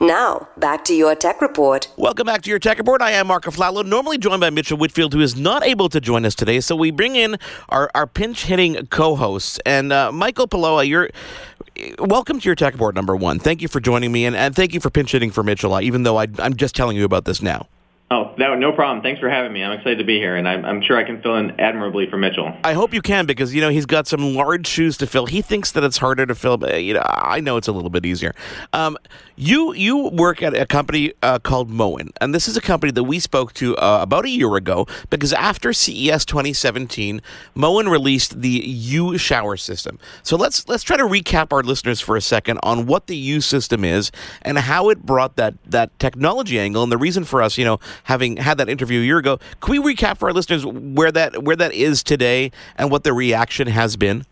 [0.00, 1.86] Now, back to your tech report.
[1.96, 3.00] Welcome back to your Tech Report.
[3.00, 6.24] I am Marco Flallow, normally joined by Mitchell Whitfield, who is not able to join
[6.24, 6.58] us today.
[6.58, 7.36] So we bring in
[7.68, 9.60] our, our pinch hitting co hosts.
[9.64, 11.10] And uh, Michael Pelosi, you're
[12.00, 13.38] welcome to your Tech Report number one.
[13.38, 16.02] Thank you for joining me, and, and thank you for pinch hitting for Mitchell, even
[16.02, 17.68] though I, I'm just telling you about this now.
[18.14, 19.02] Oh, no, no problem.
[19.02, 19.64] Thanks for having me.
[19.64, 22.16] I'm excited to be here, and I'm, I'm, sure I can fill in admirably for
[22.16, 22.56] Mitchell.
[22.62, 25.26] I hope you can because you know he's got some large shoes to fill.
[25.26, 27.90] He thinks that it's harder to fill, but you know I know it's a little
[27.90, 28.32] bit easier.
[28.72, 28.96] Um,
[29.34, 33.02] you you work at a company uh, called Moen, and this is a company that
[33.02, 37.20] we spoke to uh, about a year ago because after CES 2017,
[37.56, 39.98] Moen released the U shower system.
[40.22, 43.40] So let's let's try to recap our listeners for a second on what the U
[43.40, 44.12] system is
[44.42, 47.80] and how it brought that that technology angle and the reason for us, you know
[48.04, 49.38] having had that interview a year ago.
[49.60, 53.12] Can we recap for our listeners where that where that is today and what the
[53.12, 54.24] reaction has been?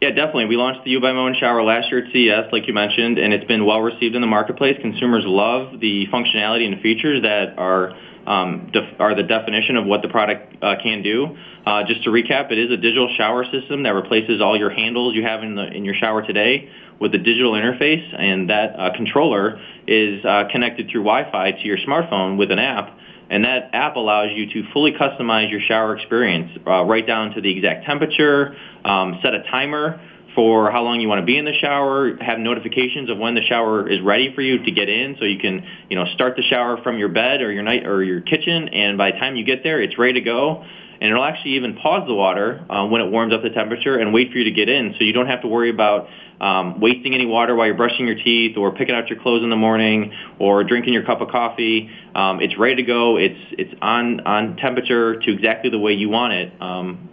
[0.00, 0.46] Yeah, definitely.
[0.46, 3.44] We launched the U by shower last year at CES, like you mentioned, and it's
[3.44, 4.78] been well received in the marketplace.
[4.80, 7.94] Consumers love the functionality and features that are
[8.26, 11.36] um, def- are the definition of what the product uh, can do.
[11.66, 15.14] Uh, just to recap, it is a digital shower system that replaces all your handles
[15.14, 18.94] you have in the in your shower today with a digital interface, and that uh,
[18.94, 22.96] controller is uh, connected through Wi-Fi to your smartphone with an app
[23.30, 27.40] and that app allows you to fully customize your shower experience, uh, right down to
[27.40, 30.00] the exact temperature, um, set a timer
[30.34, 33.42] for how long you want to be in the shower, have notifications of when the
[33.42, 36.42] shower is ready for you to get in, so you can, you know, start the
[36.42, 39.44] shower from your bed or your night or your kitchen, and by the time you
[39.44, 40.64] get there, it's ready to go
[41.00, 44.12] and it'll actually even pause the water uh, when it warms up the temperature and
[44.12, 46.08] wait for you to get in so you don't have to worry about
[46.40, 49.50] um, wasting any water while you're brushing your teeth or picking out your clothes in
[49.50, 51.90] the morning or drinking your cup of coffee.
[52.14, 53.16] Um, it's ready to go.
[53.16, 57.08] It's it's on on temperature to exactly the way you want it um,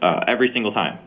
[0.00, 0.98] uh, every single time.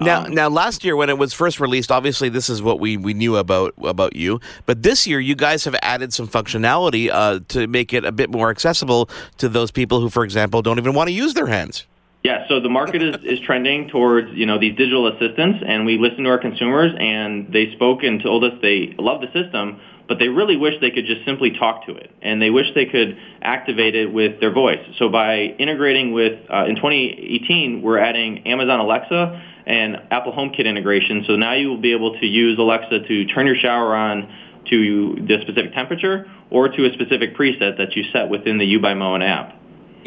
[0.00, 2.96] Now, um, now, last year when it was first released, obviously this is what we,
[2.96, 4.40] we knew about about you.
[4.66, 8.30] But this year, you guys have added some functionality uh, to make it a bit
[8.30, 11.86] more accessible to those people who, for example, don't even want to use their hands.
[12.24, 15.98] Yeah, so the market is, is trending towards you know these digital assistants, and we
[15.98, 20.18] listened to our consumers, and they spoke and told us they love the system, but
[20.18, 23.16] they really wish they could just simply talk to it, and they wish they could
[23.40, 24.84] activate it with their voice.
[24.98, 31.24] So by integrating with uh, in 2018, we're adding Amazon Alexa and Apple HomeKit integration.
[31.26, 34.28] So now you will be able to use Alexa to turn your shower on
[34.70, 38.80] to the specific temperature or to a specific preset that you set within the U
[38.80, 39.54] by Moen app.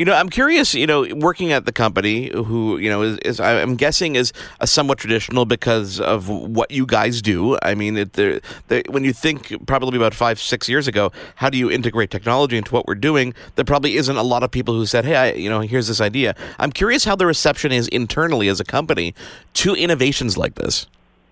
[0.02, 0.74] You know, I'm curious.
[0.74, 4.34] You know, working at the company, who you know is, is I'm guessing is
[4.66, 7.56] somewhat traditional because of what you guys do.
[7.62, 11.52] I mean, it, they're, they're, when you think probably about five, six years ago, how
[11.52, 13.36] do you integrate technology into what we're doing?
[13.58, 16.02] There probably isn't a lot of people who said, "Hey, I, you know, here's this
[16.02, 19.14] idea." I'm curious how the reception is internally as a company
[19.54, 20.88] to innovations like this.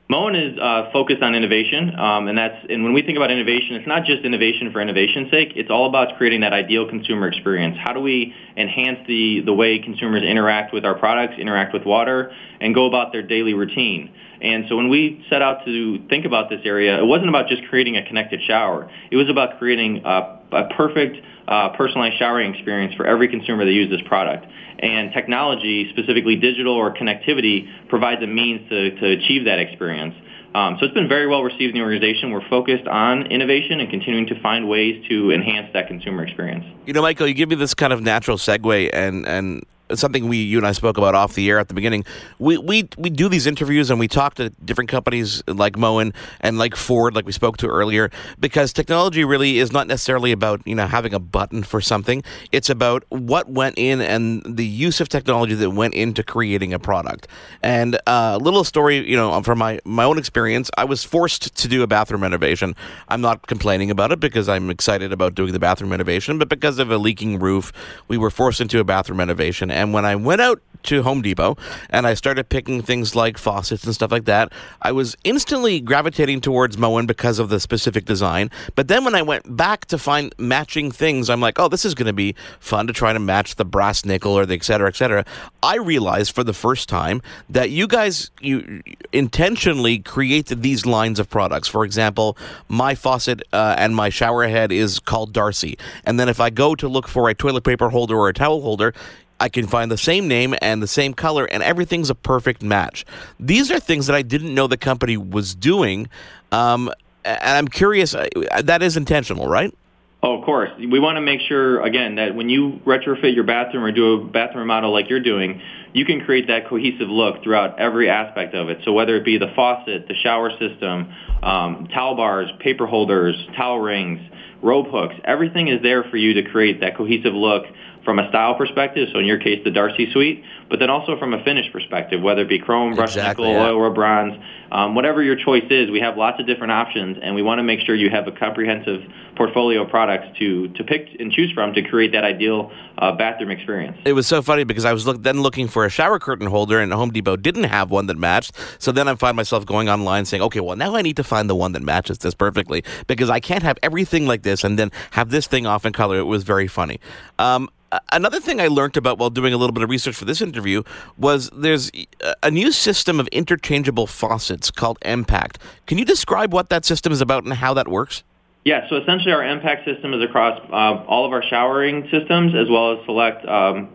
[0.10, 3.76] Moen is uh, focused on innovation, um, and that's and when we think about innovation,
[3.76, 5.50] it's not just innovation for innovation's sake.
[5.56, 7.78] It's all about creating that ideal consumer experience.
[7.78, 12.34] How do we enhance the the way consumers interact with our products, interact with water,
[12.60, 14.12] and go about their daily routine?
[14.42, 17.62] And so when we set out to think about this area, it wasn't about just
[17.70, 18.90] creating a connected shower.
[19.12, 21.18] It was about creating a, a perfect
[21.48, 24.46] uh, personalized showering experience for every consumer that uses this product.
[24.80, 30.16] And technology, specifically digital or connectivity, provides a means to, to achieve that experience.
[30.56, 32.32] Um, so it's been very well received in the organization.
[32.32, 36.66] We're focused on innovation and continuing to find ways to enhance that consumer experience.
[36.86, 39.64] You know, Michael, you give me this kind of natural segue, and and
[39.96, 42.06] something we you and I spoke about off the air at the beginning.
[42.38, 46.58] We we we do these interviews and we talk to different companies like Moen and
[46.58, 50.76] like Ford, like we spoke to earlier, because technology really is not necessarily about you
[50.76, 52.24] know having a button for something.
[52.52, 56.80] It's about what went in and the use of technology that went into creating a
[56.80, 57.28] product.
[57.62, 61.56] And a uh, little story, you know, from my my own experience, I was forced
[61.56, 62.76] to do a bathroom renovation.
[63.08, 66.80] I'm not complaining about it because I'm excited about doing the bathroom renovation, but because
[66.80, 67.72] of a leaking roof,
[68.08, 71.58] we were forced into a bathroom renovation And when I went out to Home Depot
[71.90, 76.40] and I started picking things like faucets and stuff like that, I was instantly gravitating
[76.40, 78.50] towards Moen because of the specific design.
[78.76, 81.96] But then when I went back to find matching things, I'm like, oh, this is
[81.96, 84.88] going to be fun to try to match the brass nickel or the et cetera,
[84.88, 85.26] et cetera.
[85.62, 91.30] I realized for the first time that you guys you intentionally created these lines of
[91.30, 91.68] products.
[91.68, 92.38] For example,
[92.70, 95.78] my faucet uh, and my shower head is called Darcy.
[96.06, 98.62] And then if I go to look for a toilet paper holder or a towel
[98.62, 98.94] holder,
[99.40, 103.06] I can find the same name and the same color, and everything's a perfect match.
[103.40, 106.10] These are things that I didn't know the company was doing.
[106.52, 106.92] Um,
[107.24, 108.28] and I'm curious, uh,
[108.64, 109.74] that is intentional, right?
[110.22, 110.70] Oh, of course.
[110.78, 114.26] We want to make sure, again, that when you retrofit your bathroom or do a
[114.26, 115.62] bathroom remodel like you're doing,
[115.94, 118.80] you can create that cohesive look throughout every aspect of it.
[118.84, 123.80] So whether it be the faucet, the shower system, um, towel bars, paper holders, towel
[123.80, 124.20] rings,
[124.62, 127.64] rope hooks, everything is there for you to create that cohesive look
[128.10, 131.32] from a style perspective, so in your case, the Darcy suite, but then also from
[131.32, 133.70] a finish perspective, whether it be chrome, brushed Exactly, nickel, yeah.
[133.70, 134.34] oil, or bronze,
[134.72, 137.64] um, whatever your choice is, we have lots of different options, and we want to
[137.64, 139.02] make sure you have a comprehensive
[139.36, 143.52] portfolio of products to, to pick and choose from to create that ideal uh, bathroom
[143.52, 143.96] experience.
[144.06, 146.80] It was so funny because I was look, then looking for a shower curtain holder,
[146.80, 148.54] and Home Depot didn't have one that matched.
[148.80, 151.48] So then I find myself going online saying, okay, well, now I need to find
[151.48, 154.92] the one that matches this perfectly because I can't have everything like this and then
[155.12, 156.18] have this thing off in color.
[156.18, 157.00] It was very funny.
[157.38, 157.70] Um,
[158.12, 160.84] Another thing I learned about while doing a little bit of research for this interview
[161.18, 161.92] was there's
[162.24, 165.58] a- a new system of interchangeable faucets called M-PACT.
[165.88, 168.24] Can you describe what that system is about and how that works?
[168.66, 172.70] Yeah, so essentially our M-PACT system is across uh, all of our showering systems as
[172.70, 173.88] well as select um,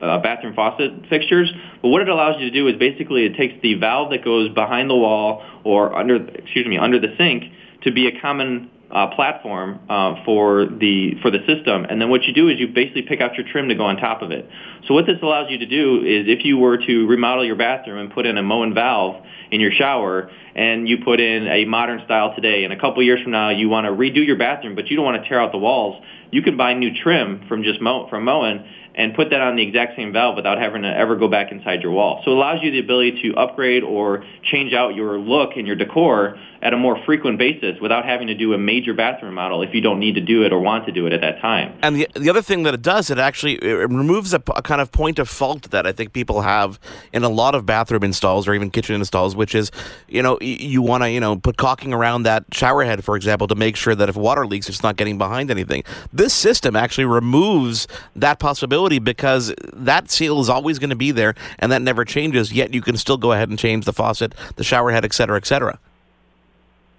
[0.00, 1.52] uh, bathroom faucet fixtures.
[1.82, 4.48] But what it allows you to do is basically it takes the valve that goes
[4.48, 7.52] behind the wall or under, excuse me, under the sink
[7.82, 12.24] to be a common uh, platform uh, for the for the system, and then what
[12.24, 14.48] you do is you basically pick out your trim to go on top of it.
[14.86, 17.98] So what this allows you to do is if you were to remodel your bathroom
[17.98, 22.02] and put in a Moen valve in your shower, and you put in a modern
[22.04, 24.88] style today, and a couple years from now you want to redo your bathroom, but
[24.88, 27.80] you don't want to tear out the walls, you can buy new trim from just
[27.80, 31.16] Mo- from Moen and put that on the exact same valve without having to ever
[31.16, 32.20] go back inside your wall.
[32.24, 35.76] So it allows you the ability to upgrade or change out your look and your
[35.76, 39.74] decor at a more frequent basis without having to do a major bathroom model if
[39.74, 41.76] you don't need to do it or want to do it at that time.
[41.82, 44.92] And the, the other thing that it does, it actually it removes a kind of
[44.92, 46.78] point of fault that I think people have
[47.12, 49.72] in a lot of bathroom installs or even kitchen installs, which is,
[50.08, 53.48] you know, you want to, you know, put caulking around that shower head, for example,
[53.48, 55.82] to make sure that if water leaks, it's not getting behind anything.
[56.12, 61.34] This system actually removes that possibility because that seal is always going to be there
[61.58, 64.64] and that never changes, yet you can still go ahead and change the faucet, the
[64.64, 65.78] shower head, et cetera, et cetera.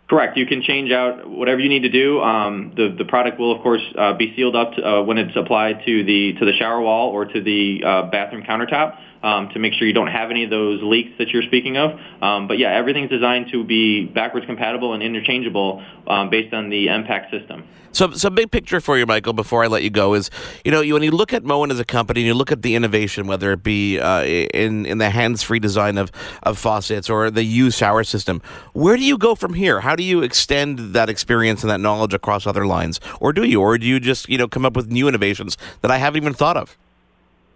[0.10, 0.38] Correct.
[0.38, 2.22] You can change out whatever you need to do.
[2.22, 5.36] Um, the the product will of course uh, be sealed up to, uh, when it's
[5.36, 9.60] applied to the to the shower wall or to the uh, bathroom countertop um, to
[9.60, 12.00] make sure you don't have any of those leaks that you're speaking of.
[12.22, 16.90] Um, but yeah, everything's designed to be backwards compatible and interchangeable um, based on the
[16.90, 17.64] M-PACT system.
[17.94, 19.34] So, so big picture for you, Michael.
[19.34, 20.32] Before I let you go, is
[20.66, 22.74] you know when you look at Moen as a company, and you look at the
[22.74, 26.12] innovation, whether it be uh, in in the hands-free design of
[26.42, 28.42] of faucets or the U shower system,
[28.74, 29.82] where do you go from here?
[29.82, 33.62] How do you extend that experience and that knowledge across other lines, or do you,
[33.62, 36.34] or do you just you know come up with new innovations that I haven't even
[36.34, 36.76] thought of?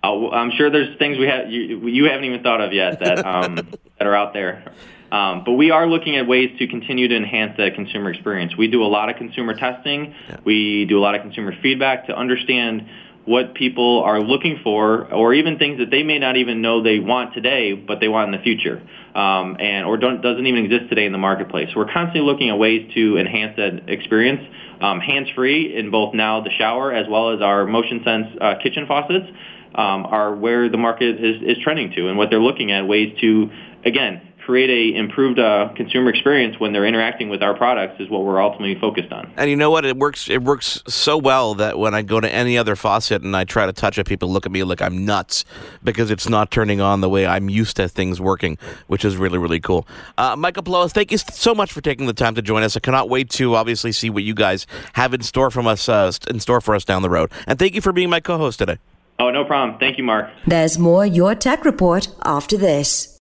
[0.07, 3.25] Uh, I'm sure there's things we have you, you haven't even thought of yet that
[3.25, 3.55] um,
[3.97, 4.71] that are out there.
[5.11, 8.57] Um, but we are looking at ways to continue to enhance that consumer experience.
[8.57, 10.13] We do a lot of consumer testing.
[10.43, 12.87] We do a lot of consumer feedback to understand
[13.23, 16.99] what people are looking for, or even things that they may not even know they
[16.99, 18.81] want today, but they want in the future,
[19.15, 21.67] um, and or don't, doesn't even exist today in the marketplace.
[21.75, 24.41] We're constantly looking at ways to enhance that experience,
[24.79, 28.87] um, hands-free in both now the shower as well as our motion sense uh, kitchen
[28.87, 29.27] faucets
[29.75, 33.15] um, are where the market is, is trending to, and what they're looking at ways
[33.21, 33.49] to
[33.85, 38.23] again create a improved uh, consumer experience when they're interacting with our products is what
[38.23, 39.29] we're ultimately focused on.
[39.35, 39.83] And you know what?
[39.83, 40.29] It works.
[40.29, 43.65] It works so well that when I go to any other faucet and I try
[43.65, 45.43] to touch it, people look at me like I'm nuts
[45.83, 48.57] because it's not turning on the way I'm used to things working,
[48.87, 49.85] which is really really cool.
[50.17, 52.77] Uh, Michael Pelosi, thank you so much for taking the time to join us.
[52.77, 56.09] I cannot wait to obviously see what you guys have in store from us uh,
[56.29, 57.33] in store for us down the road.
[57.47, 58.77] And thank you for being my co-host today.
[59.19, 59.79] Oh, no problem.
[59.79, 60.29] Thank you, Mark.
[60.45, 63.17] There's more Your Tech Report after this.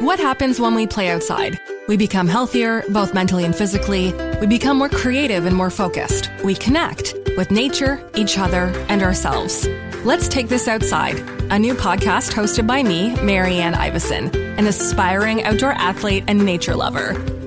[0.00, 1.60] What happens when we play outside?
[1.88, 4.14] We become healthier, both mentally and physically.
[4.40, 6.30] We become more creative and more focused.
[6.44, 9.66] We connect with nature, each other, and ourselves.
[10.04, 11.18] Let's Take This Outside,
[11.50, 17.14] a new podcast hosted by me, Marianne Iveson, an aspiring outdoor athlete and nature lover.